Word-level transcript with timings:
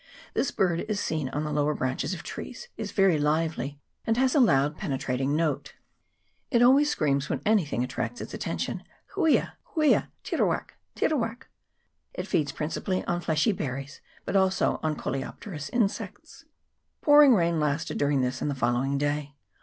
This 0.33 0.49
bird 0.49 0.79
is 0.89 0.99
seen 0.99 1.29
on 1.29 1.43
the 1.43 1.51
lower 1.53 1.75
branches 1.75 2.15
of 2.15 2.23
trees, 2.23 2.69
is 2.75 2.91
very 2.91 3.19
lively, 3.19 3.79
and 4.03 4.17
has 4.17 4.33
a 4.33 4.39
loud 4.39 4.75
penetrating 4.75 5.35
note. 5.35 5.75
It 6.49 6.63
always 6.63 6.89
screams 6.89 7.29
when 7.29 7.39
anything 7.45 7.83
attracts 7.83 8.19
its 8.19 8.33
atten 8.33 8.57
tion 8.57 8.83
huei, 9.13 9.47
huei, 9.75 10.07
tierawak, 10.23 10.71
tierawak. 10.95 11.49
It 12.15 12.25
feeds 12.25 12.51
prin 12.51 12.69
cipally 12.71 13.03
on 13.05 13.21
fleshy 13.21 13.51
berries, 13.51 14.01
but 14.25 14.35
also 14.35 14.79
on 14.81 14.95
coleopterous 14.95 15.69
insects. 15.71 16.45
Pouring 17.01 17.35
rain 17.35 17.59
lasted 17.59 17.99
during 17.99 18.21
this 18.21 18.41
and 18.41 18.49
the 18.49 18.55
follow 18.55 18.81
ing 18.81 18.97
day. 18.97 19.35